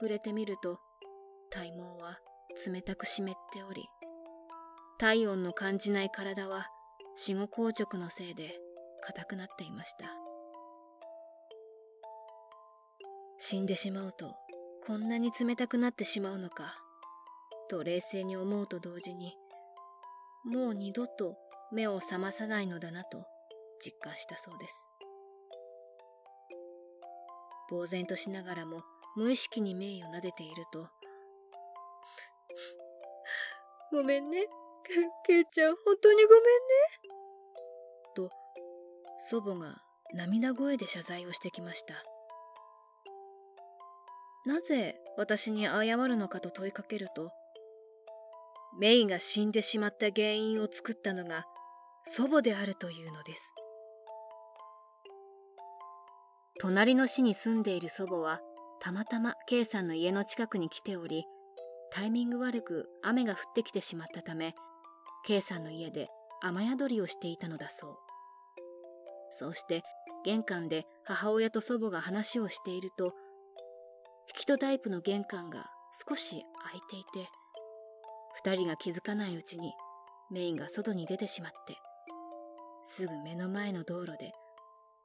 [0.00, 0.78] 触れてみると、
[1.50, 2.20] 体毛は
[2.66, 3.82] 冷たく湿っており、
[4.98, 6.68] 体温の感じない体は
[7.16, 8.60] 死後硬直のせいで
[9.02, 10.06] 硬くなっていました。
[13.38, 14.34] 死んでしまうと
[14.86, 16.76] こんなに冷たくなってしまうのか、
[17.68, 19.34] と冷静に思うと同時に、
[20.44, 21.36] もう二度と
[21.72, 23.24] 目を覚まさないのだなと
[23.84, 24.84] 実感したそうです。
[27.70, 28.82] 呆然としながらも
[29.18, 30.88] 無意識に名を撫でていると、
[33.90, 34.46] ごめんね、
[35.26, 36.46] けいちゃん、本当にごめんね。
[38.14, 38.30] と、
[39.28, 39.82] 祖母が
[40.14, 41.94] 涙声で謝罪をしてきました。
[44.46, 47.32] なぜ私に謝るのかと問いかけると、
[48.78, 51.44] メイが死んでしまった原因を作ったのが
[52.06, 53.52] 祖母であるというのです。
[56.60, 58.40] 隣の市に住んでいる祖母は
[58.80, 61.24] たまたま K さんの家の近くに来ており
[61.90, 64.54] タイミング悪く雨が降ってきてしまったため
[65.26, 66.08] K さんの家で
[66.42, 67.96] 雨宿りをしていたのだそう。
[69.30, 69.82] そうして
[70.24, 73.14] 玄関で母親と祖母が話をしていると
[74.34, 75.66] 引き戸タイプの玄関が
[76.08, 77.28] 少し開いていて
[78.34, 79.72] 二人が気づかないうちに
[80.30, 81.76] メインが外に出てしまって
[82.84, 84.32] すぐ目の前の道路で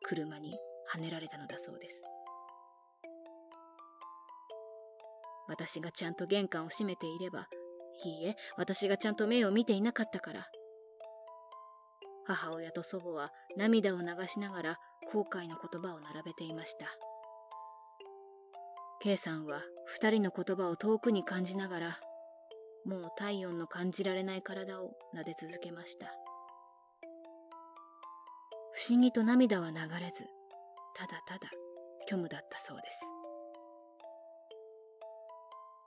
[0.04, 0.58] 車に
[0.88, 2.13] はねられたのだそうです。
[5.48, 7.48] 私がちゃんと玄関を閉めていれば
[8.06, 10.48] いいえ私がちゃんと目を見ていなかったから。
[12.26, 14.80] 母親と祖母は涙を流しながら
[15.12, 16.86] 後悔の言葉を並べていました。
[19.02, 22.00] K さんは二人の言葉を遠くに感じながら
[22.86, 26.08] もう体温の感じられない体を撫で続けました。
[28.74, 30.24] 不思議と涙は流れず
[30.96, 31.52] ただただ
[32.08, 33.02] 虚無だったそうです。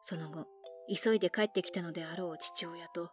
[0.08, 0.46] その後
[0.88, 3.10] 急いで帰ってきたのであろう父親と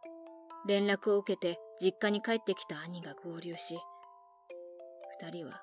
[0.68, 3.80] 連絡を受けて実家に帰ってきた兄が合流し
[5.20, 5.60] 二人は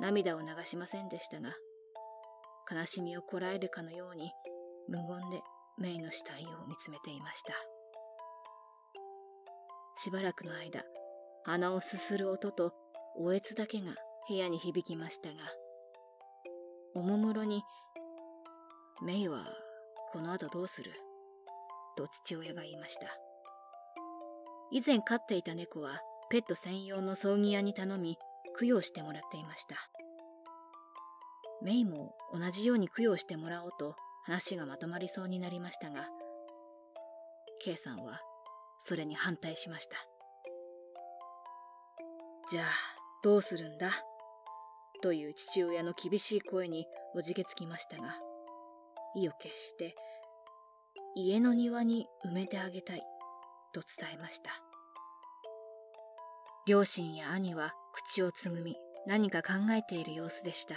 [0.00, 1.54] 涙を流しませんでしたが
[2.68, 4.32] 悲しみをこらえるかのように
[4.88, 5.40] 無言で
[5.78, 7.54] メイの死体を見つめていました。
[10.02, 10.82] しばらくの間
[11.44, 12.72] 鼻をすする音と
[13.16, 13.94] おえつだけが
[14.28, 15.36] 部屋に響きましたが
[16.96, 17.62] おもむろに
[19.00, 19.46] 「メイは
[20.12, 20.92] この後どうする?」
[21.96, 23.06] と父親が言いました。
[24.70, 28.16] 以前飼っていた猫はペット専用の葬儀屋に頼み
[28.58, 29.76] 供養してもらっていました。
[31.60, 33.94] メイも同じように供養してもらおうと
[34.24, 36.08] 話がまとまりそうになりましたが
[37.62, 38.20] K さんは
[38.78, 39.96] それに反対しました。
[42.50, 42.66] じゃあ
[43.22, 43.90] どうするんだ？
[45.02, 48.14] という父親の厳しい声におじけつきましたが
[49.14, 49.94] 意を決して
[51.14, 53.02] 家の庭に埋めてあげたい
[53.74, 54.50] と伝えました。
[56.66, 60.76] 両親や兄は口をつぐみ何か考えている様子でした。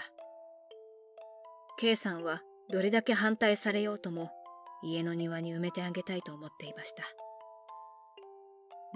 [1.78, 4.32] K さんはどれだけ反対されようとも
[4.84, 7.04] 家の庭に埋めてあげたいと思っていました。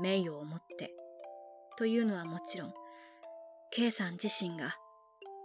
[0.02, 0.91] 名誉を持って
[1.78, 2.73] というのはもちろん
[3.71, 4.75] K さん自身が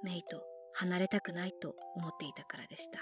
[0.02, 0.42] メイと
[0.74, 2.98] 離れたくないと思っていたからでした。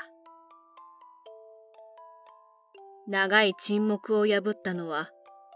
[3.08, 5.10] 長い沈黙を破ったのは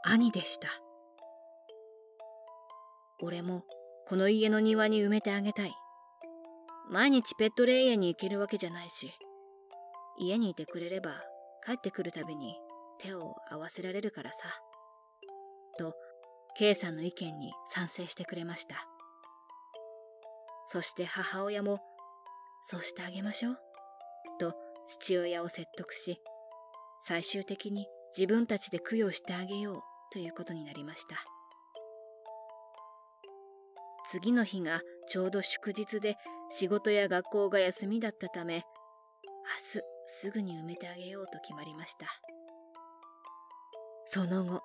[0.04, 0.68] 兄でした。
[3.22, 3.64] 俺も
[4.08, 5.72] この家の庭に埋めてあげたい。
[6.90, 9.10] 毎日ペットレイヤーに行けるわけじゃないし
[10.18, 11.20] 家にいてくれれば
[11.64, 12.54] 帰ってくるたびに
[13.00, 14.38] 手を合わせられるからさ。
[15.78, 15.94] と
[16.56, 18.76] K さんの意見に賛成してくれました。
[20.68, 21.78] そして母親も
[22.66, 23.58] そうしてあげましょう。
[24.38, 24.54] と
[24.88, 26.20] 父親を説得し
[27.02, 29.82] 最終的に自分たちで供養してあげよう
[30.12, 31.16] ということになりました。
[34.08, 36.16] 次の日がちょうど祝日で
[36.50, 38.62] 仕事や学校が休みだったため
[39.74, 42.06] 明日すぐに埋めてあげようと決まりました。
[44.06, 44.62] その後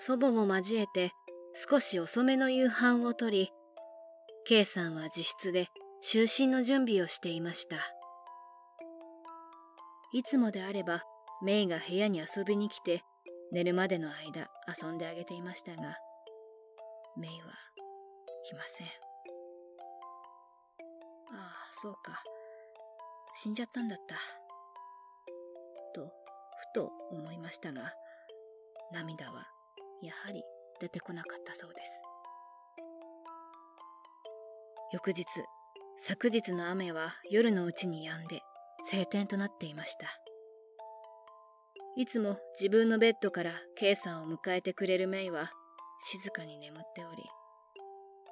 [0.00, 1.12] 祖母も交えて
[1.54, 3.50] 少し遅めの夕飯をとり
[4.46, 5.68] K さんは自室で
[6.04, 7.76] 就寝の準備をしていました。
[10.12, 11.02] いつもであれば
[11.42, 13.02] メイが部屋に遊びに来て
[13.52, 14.48] 寝るまでの間
[14.82, 15.96] 遊んであげていましたが
[17.16, 17.46] メイは
[18.44, 18.86] 来ません。
[18.86, 18.90] あ
[21.30, 22.22] あそうか。
[23.34, 24.16] 死んじゃったんだった。
[25.94, 27.92] とふと思いましたが
[28.92, 29.46] 涙は
[30.02, 30.42] やはり
[30.80, 31.90] 出てこなかったそうです。
[34.92, 35.24] 翌日
[36.00, 38.42] 昨日の雨は夜のうちに止んで
[38.90, 40.27] 晴天となっていました。
[41.98, 45.50] いつも自分のベッドから K さんを迎えてくれるメイは
[46.04, 47.24] 静かに眠っており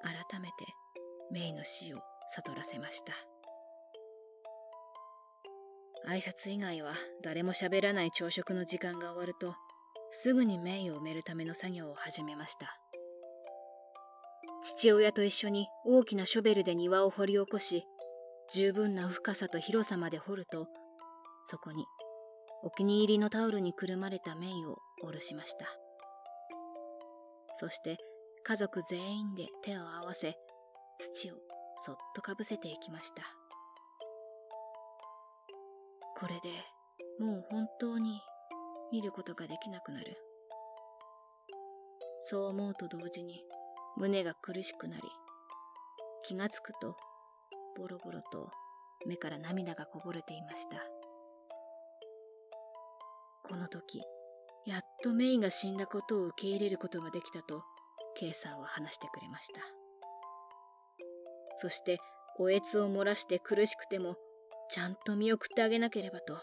[0.04, 0.54] 改めて
[1.32, 1.96] メイの死を
[2.36, 3.12] 悟らせました。
[6.08, 6.92] 挨拶以外は
[7.24, 9.56] 誰も喋らない朝食の時間が終わると
[10.12, 12.78] すぐにメイを埋めるための作業を始めました。
[14.62, 17.82] 父親と一緒に大きなショベルで庭を掘り起こし
[18.54, 20.68] 十分な深さと広さまで掘ると
[21.46, 21.84] そこに
[22.62, 25.66] お気に入りのタオルにくるまれたメイを下ろしました。
[27.58, 27.98] そして
[28.44, 30.36] 家族全員で手を合わせ
[30.98, 31.34] 土を
[31.84, 33.22] そっとかぶせていきました。
[36.18, 36.50] これで
[37.24, 38.20] もう本当に
[38.92, 40.16] 見ることができなくなる。
[42.28, 43.44] そう思うと同時に
[43.96, 45.02] 胸が苦しくなり
[46.24, 46.96] 気がつくと
[47.76, 48.50] ボロボロと
[49.06, 50.95] 目から涙がこぼれていました。
[53.48, 54.02] この時
[54.66, 57.62] やっとメイが死んだことを受け入れることができたと
[58.18, 59.60] K さんは話してくれました。
[61.58, 61.98] そして
[62.38, 64.16] おえつを漏らして苦しくても
[64.70, 66.36] ちゃんと見送ってあげなければと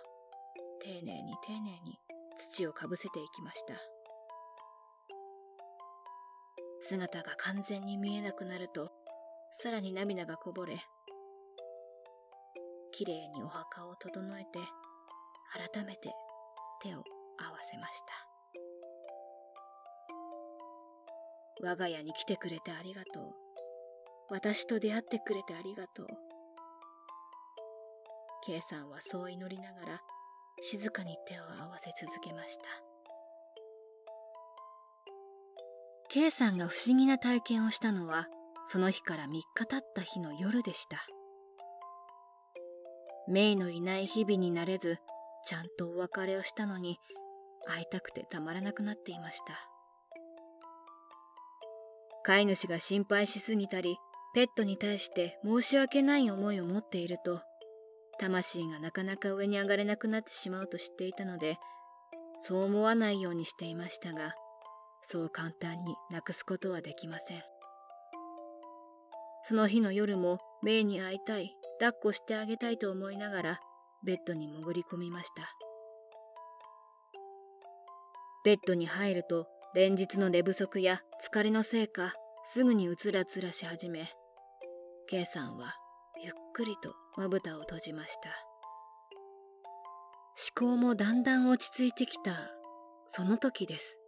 [0.82, 2.00] 丁寧に丁寧に
[2.38, 3.76] 土をかぶせていきました。
[6.82, 8.92] 姿が完全に見えなくなると
[9.60, 10.78] さらに涙がこぼれ
[12.92, 14.60] きれいにお墓を整えて
[15.74, 16.14] 改めて
[16.84, 16.98] 手を
[17.40, 18.34] 合わせました。
[21.64, 23.24] 我が家に来てくれてありがとう。
[24.30, 26.08] 私と出会ってくれてありがとう。
[28.46, 30.02] K さんはそう祈りながら
[30.62, 32.64] 静かに手を合わせ続けました。
[36.10, 38.28] K さんが不思議な体験をしたのは
[38.66, 40.98] その日から3日経った日の夜でした。
[43.28, 45.00] メイのいない日々になれず
[45.46, 46.98] ちゃんとお別れをしたのに
[47.68, 49.74] 会いたくてたまらなくなっていました。
[52.24, 53.98] 飼い主が心配しすぎたり
[54.34, 57.42] ペットに対して申し訳ない思いを持っていると
[58.18, 61.58] 魂がなかなか上に上がれなくなってしまうと知っていたので
[62.42, 64.34] そう思わないようにしていましたが
[65.02, 67.44] そう簡単になくすことはできません。
[69.46, 73.60] その日の夜もメイに会いたい抱っこしてあげたいと思いながら
[74.06, 75.50] ベッドに潜り込みました。
[78.44, 84.12] ベッドに入ると連日の寝不足や疲れのせいかすぐにうつらつらし始め
[85.10, 85.76] K さんは
[86.22, 88.30] ゆっくりとまぶたを閉じました。
[90.60, 92.32] 思考もだんだん落ち着いてきた
[93.08, 94.00] その時です。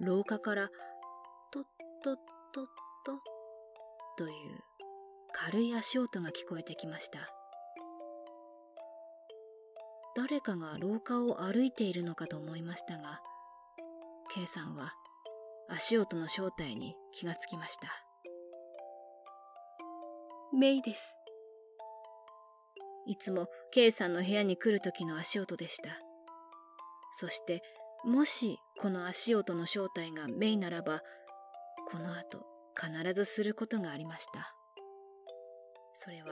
[0.00, 0.68] 廊下から
[1.52, 1.62] トッ
[2.04, 2.16] トッ
[2.54, 2.64] トッ
[3.04, 3.12] ト
[4.16, 4.34] という
[5.32, 7.37] 軽い足音が聞こえてきました。
[10.16, 13.20] 誰かが廊下を歩いているのかと思いましたが
[14.34, 14.92] K さんは
[15.70, 17.88] 足音の正体に気がつきました。
[20.52, 21.14] メイです。
[23.06, 25.98] いつも K さんの部屋に来る時の足音でした。
[27.18, 27.62] そして
[28.04, 31.02] もしこの足音の正体がメイならば
[31.90, 34.54] この後必ずすることがありました。
[35.94, 36.28] それは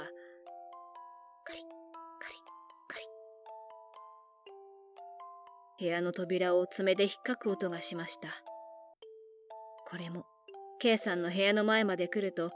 [5.78, 8.28] 部屋の扉を爪で引っかく音がしました。
[9.88, 10.24] これも
[10.80, 12.50] K さんの部屋の前まで来ると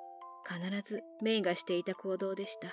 [0.47, 2.69] 必ずメイがしていた行動でした。
[2.69, 2.73] あ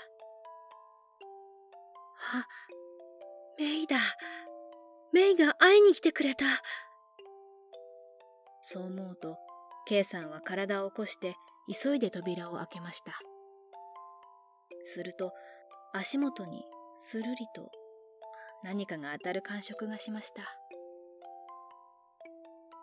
[3.60, 3.98] メイだ。
[5.14, 6.46] メイが会いに来てくれた。
[8.62, 9.38] そう思うと
[9.88, 11.36] K さんは体を起こして
[11.82, 13.14] 急いで扉を開けました。
[14.86, 15.34] すると
[15.94, 16.64] 足元に
[17.02, 17.72] するりと
[18.64, 20.42] 何かが当たる感触がしました。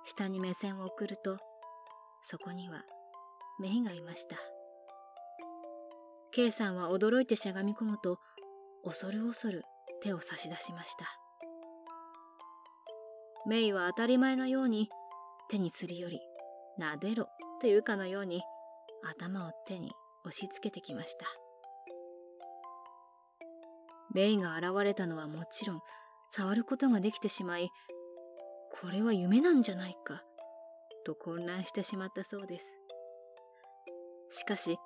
[0.04, 1.38] 下に目線を送ると
[2.22, 2.82] そこには
[3.58, 4.36] メイがいました。
[6.32, 8.18] K さんは驚いてしゃがみ込むと
[8.84, 9.62] 恐る恐る
[10.02, 11.06] 手を差し出しました。
[13.46, 14.88] メイは当たり前のように
[15.50, 16.20] 手にすり寄り
[16.78, 17.28] なでろ
[17.60, 18.42] というかのように
[19.04, 19.92] 頭を手に
[20.24, 21.43] 押し付けてきました。
[24.14, 25.80] メイが現れたのはもちろん
[26.30, 27.70] 触ることができてしまい
[28.80, 30.22] これは夢なんじゃないか
[31.04, 32.64] と混乱してしまったそうです。
[34.30, 34.78] しかし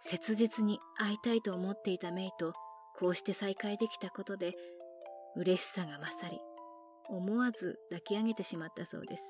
[0.00, 2.52] 切実に会いたいと思っていたメイと
[2.98, 4.54] こうして再会できたことで
[5.36, 6.38] 嬉しさが勝り
[7.08, 9.22] 思わず抱き上げてしまったそうです。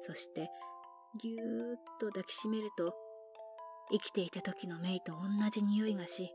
[0.00, 0.50] そして
[1.20, 2.94] ぎゅーっと抱きしめると
[3.90, 6.32] 生きていた時のメイと同じ匂いがし、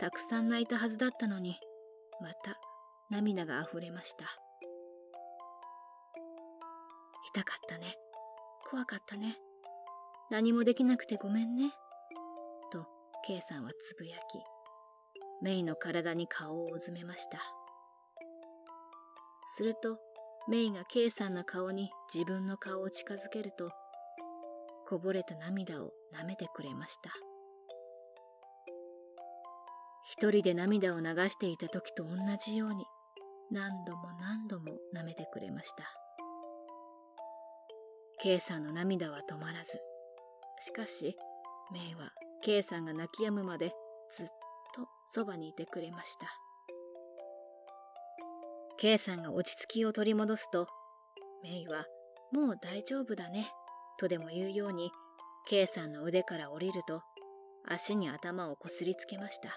[0.00, 1.56] たくさん泣いたはずだったのに、
[2.20, 2.56] また
[3.10, 4.26] 涙が溢れました。
[7.34, 7.96] 痛かったね。
[8.70, 9.36] 怖かったね。
[10.30, 11.72] 何もできなくてごめんね。
[12.70, 12.86] と、
[13.26, 14.38] K さんはつぶやき、
[15.42, 17.40] メイの体に顔をうずめました。
[19.56, 19.98] すると、
[20.48, 23.68] メイが K さんの顔に自分の顔を近づけると、
[24.86, 27.27] こぼれた涙を舐めてくれました。
[30.10, 32.86] 一人で涙を流していた時と同じように、
[33.50, 35.84] 何度も何度も舐めてくれました。
[38.22, 39.78] K さんの涙は止まらず、
[40.64, 41.14] しかし、
[41.70, 42.10] メイは
[42.42, 43.74] K さんが泣き止むまで
[44.14, 44.26] ずっ
[44.74, 46.26] とそばにいてくれました。
[48.78, 50.68] K さんが落ち着きを取り戻すと、
[51.42, 51.84] メイは
[52.32, 53.46] もう大丈夫だね、
[53.98, 54.90] とでも言うように、
[55.50, 57.02] K さんの腕から降りると、
[57.68, 59.50] 足に頭をこすりつけました。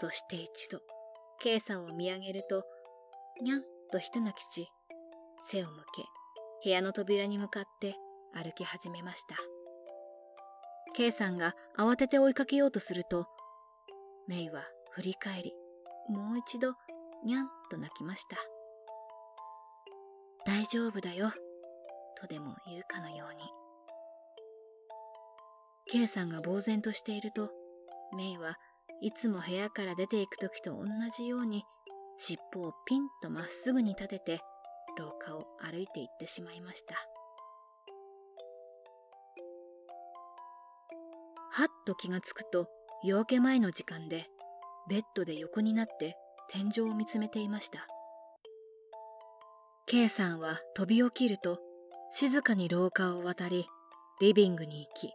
[0.00, 0.78] そして一度、
[1.40, 2.62] K さんを見上げると、
[3.42, 4.70] にゃんと一泣きし、
[5.50, 6.04] 背を向け、
[6.62, 7.96] 部屋の扉に向かって
[8.32, 9.34] 歩き始めました。
[10.94, 13.26] K さんが慌てて追いかけようとすると、
[14.28, 15.52] メイは振り返り、
[16.08, 16.74] もう一度、
[17.24, 18.36] にゃんと泣きました。
[20.46, 21.32] 大丈夫だよ、
[22.20, 23.42] とでも言うかのように。
[25.90, 27.50] K さんが呆然としていると、
[28.16, 28.58] メイは
[29.00, 30.84] いつも部屋から出ていく時と同
[31.16, 31.64] じように、
[32.16, 34.40] 尻尾をピンとまっすぐに立てて、
[34.98, 36.96] 廊下を歩いて行ってしまいました。
[41.58, 42.68] はっと気がつくと
[43.02, 44.26] 夜明け前の時間で
[44.88, 46.14] ベッドで横になって
[46.48, 47.88] 天井を見つめていました
[49.86, 51.58] K さんは飛び起きると
[52.12, 53.66] 静かに廊下を渡り
[54.20, 55.12] リビングに行き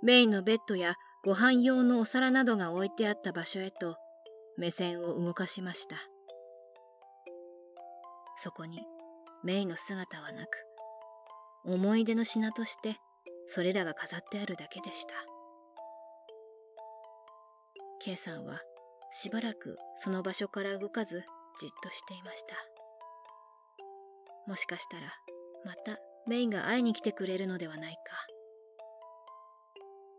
[0.00, 0.94] メインのベッドや
[1.24, 3.96] ご飯用のお皿などが置いてあった場所へと
[4.58, 5.96] 目線を動かしました。
[8.36, 8.80] そこに
[9.44, 10.48] メイの姿はなく
[11.64, 12.96] 思い出の品として
[13.46, 15.14] それらが飾ってあるだけでした。
[18.00, 18.60] K さんは
[19.12, 21.22] しばらくその場所から動かず
[21.60, 22.56] じっとしていました。
[24.48, 25.02] もしかしたら
[25.64, 28.31] またメイが会いに来てくれるのではないか。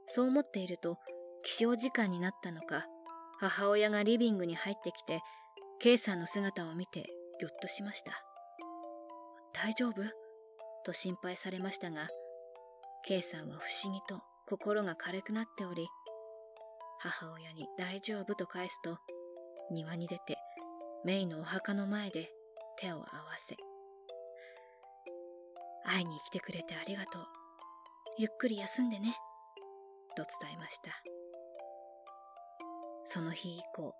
[0.07, 0.97] そう思っていると
[1.43, 2.85] 起床時間になったのか
[3.39, 5.21] 母親がリビングに入ってきて
[5.79, 8.11] K さんの姿を見てぎょっとしました
[9.53, 9.93] 大丈夫？
[10.85, 12.07] と心配されましたが
[13.05, 15.87] K さんは不思議と心が軽くなっており
[16.99, 18.97] 母親に大丈夫と返すと、
[19.71, 20.37] 庭に出て、
[21.03, 22.29] メイのお墓の前で
[22.79, 23.03] 手を合わ
[23.37, 23.57] せ、
[25.85, 27.25] 会いに来てくれてありがとう。
[28.19, 29.17] ゆっくり休んでね。
[30.15, 30.91] と伝えました。
[33.05, 33.93] その日以降、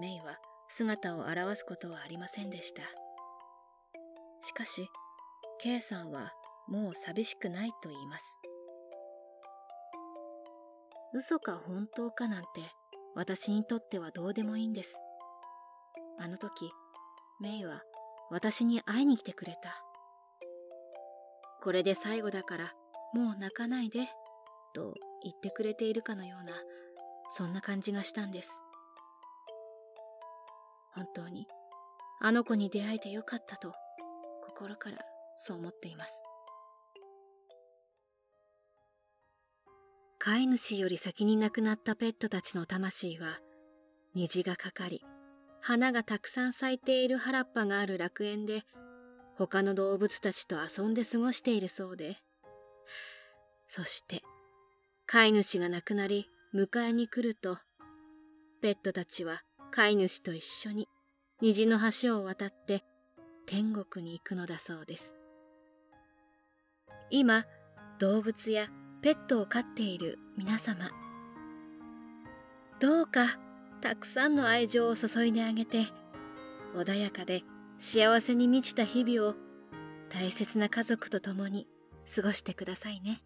[0.00, 0.38] メイは
[0.68, 2.82] 姿を現すことはありませんでした。
[4.42, 4.88] しかし、
[5.60, 6.32] K さんは
[6.68, 8.34] もう寂しくないと言います。
[11.14, 12.48] 嘘か本当かなんて
[13.14, 14.96] 私にとってはどうでもいいんです。
[16.18, 16.70] あの時、
[17.40, 17.82] メイは
[18.30, 19.82] 私に会いに来てくれた。
[21.62, 22.72] これで最後だから
[23.14, 24.08] もう泣かないで、
[24.74, 26.52] と言ってくれているかのような、
[27.32, 28.50] そんな感じがしたんです。
[30.94, 31.46] 本当に、
[32.20, 33.72] あの子に出会えてよかったと、
[34.46, 34.98] 心から
[35.38, 36.20] そう思っています。
[40.20, 43.38] 飼い主より先に亡くなったペットたちの魂は
[44.14, 45.04] 虹がかかり
[45.60, 48.64] 花がたくさん咲いている原っぱがある楽園で
[49.36, 52.16] 他の動物たちと遊んで過ごしているそうで
[53.68, 54.22] そして
[55.10, 57.56] 飼い主が亡くなり迎えに来ると
[58.60, 59.40] ペットたちは
[59.70, 60.86] 飼い主と一緒に
[61.40, 62.84] 虹の橋を渡って
[63.46, 65.14] 天国に行くのだそうです
[67.08, 67.46] 今
[67.98, 68.68] 動物や
[69.00, 70.90] ペットを飼っている皆様
[72.78, 73.38] どうか
[73.80, 75.86] たくさんの愛情を注いであげて
[76.76, 77.44] 穏やかで
[77.78, 79.34] 幸せに満ちた日々を
[80.10, 81.66] 大切な家族と共に
[82.14, 83.22] 過ごしてくださいね。